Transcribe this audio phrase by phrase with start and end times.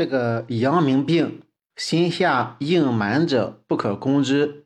[0.00, 1.42] 这个阳明病，
[1.76, 4.64] 心下硬满者不可攻之，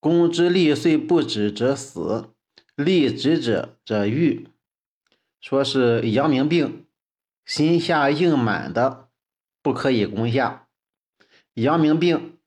[0.00, 2.30] 攻之力虽不止者死，
[2.74, 4.48] 力止者者愈。
[5.42, 6.86] 说是阳明病，
[7.44, 9.10] 心下硬满的
[9.60, 10.66] 不可以攻下。
[11.52, 12.38] 阳明病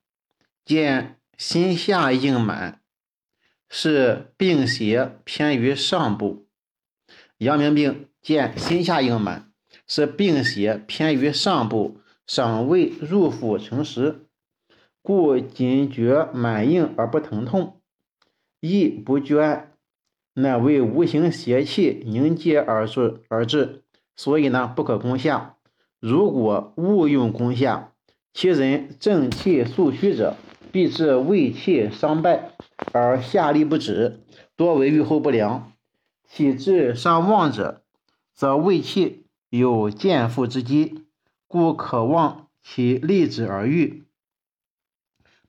[0.66, 2.82] 见心下硬满，
[3.70, 6.48] 是病邪偏于上部。
[7.38, 9.49] 阳明病见心下硬满。
[9.90, 11.98] 是病邪偏于上部，
[12.28, 14.28] 尚未入腹成实，
[15.02, 17.82] 故仅觉满硬而不疼痛，
[18.62, 19.72] 亦不捐，
[20.36, 23.84] 乃为无形邪气凝结而致而致。
[24.16, 25.56] 所以呢，不可攻下。
[26.00, 27.94] 如果误用攻下，
[28.32, 30.36] 其人正气素虚者，
[30.72, 32.52] 必致胃气伤败
[32.94, 34.20] 而下利不止，
[34.56, 35.72] 多为预后不良；
[36.30, 37.82] 体质伤旺者，
[38.36, 39.26] 则胃气。
[39.50, 41.06] 有见腹之机，
[41.48, 44.06] 故可望其立止而愈。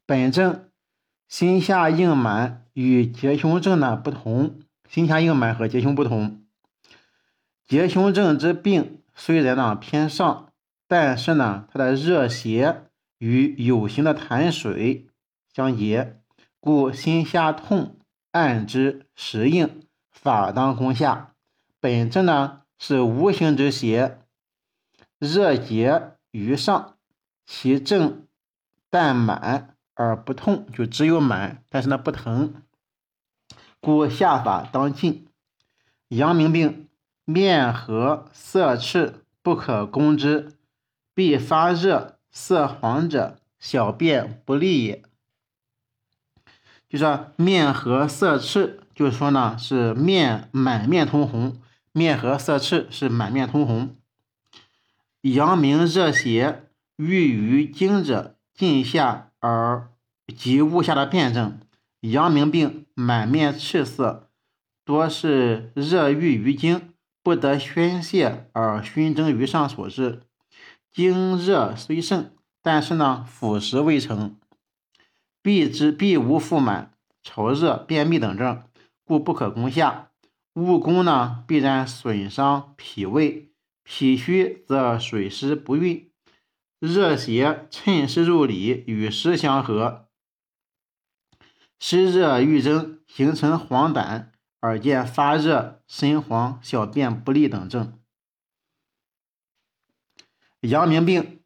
[0.06, 0.70] 本症
[1.28, 6.42] 心下硬满与结胸症呢不同，心下硬满和结胸不同。
[7.66, 10.52] 结胸症之病虽然呢偏上，
[10.88, 12.84] 但是呢它的热邪
[13.18, 15.08] 与有形的痰水
[15.52, 16.20] 相结，
[16.58, 17.98] 故心下痛，
[18.30, 21.34] 按之实硬，法当攻下。
[21.78, 22.62] 本症呢。
[22.82, 24.18] 是无形之邪，
[25.18, 26.96] 热结于上，
[27.44, 28.26] 其症
[28.88, 32.54] 但满而不痛，就只有满，但是呢不疼，
[33.80, 35.28] 故下法当尽。
[36.08, 36.88] 阳明病
[37.26, 40.54] 面和色赤，不可攻之，
[41.12, 45.02] 必发热色黄者，小便不利也。
[46.88, 51.60] 就说面和色赤，就是说呢是面满面通红。
[52.00, 53.94] 面和色赤是满面通红，
[55.20, 59.90] 阳明热邪郁于经者，尽下而
[60.34, 61.60] 及物下的辩证。
[62.00, 64.30] 阳明病满面赤色，
[64.86, 70.22] 多是热郁于经，不得宣泄而熏蒸于上所致。
[70.90, 72.30] 经热虽盛，
[72.62, 74.38] 但是呢腐蚀未成，
[75.42, 78.62] 必之必无腹满、潮热、便秘等症，
[79.04, 80.09] 故不可攻下。
[80.60, 83.50] 误攻呢，必然损伤脾胃，
[83.82, 86.10] 脾虚则水湿不运，
[86.78, 90.08] 热邪趁湿入里，与湿相合，
[91.78, 94.26] 湿热郁蒸，形成黄疸，
[94.60, 97.98] 而见发热、身黄、小便不利等症。
[100.60, 101.40] 阳明病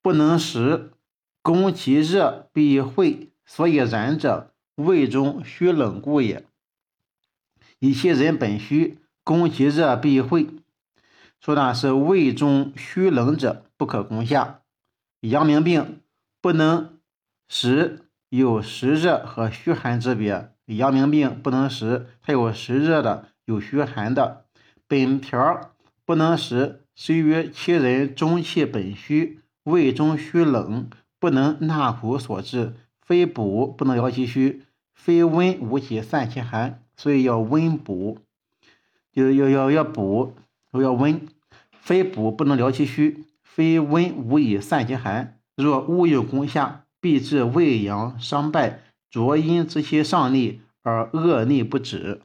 [0.00, 0.94] 不能食，
[1.42, 6.49] 攻其热必会，所以然者，胃中虚冷故也。
[7.80, 10.46] 以其人本虚，攻其热必会。
[11.40, 14.60] 说呢是胃中虚冷者不可攻下。
[15.22, 16.00] 阳明病
[16.40, 16.98] 不能
[17.48, 20.50] 食，有实热和虚寒之别。
[20.66, 24.44] 阳明病不能食，它有实热的，有虚寒的。
[24.86, 25.72] 本条
[26.04, 32.74] 不能食，是于其人中气本虚，胃中虚冷，不能纳苦所致。
[33.00, 34.62] 非补不能疗其虚，
[34.94, 36.82] 非温无其散其寒。
[37.00, 38.18] 所以要温补，
[39.10, 40.34] 就要要要补，
[40.72, 41.26] 要温，
[41.72, 45.40] 非补不能疗其虚，非温无以散其寒。
[45.56, 52.20] 若误用攻下，必致胃阳伤败，浊阴之气上逆而恶逆不止。